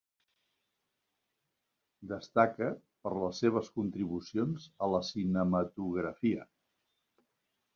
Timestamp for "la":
4.95-5.03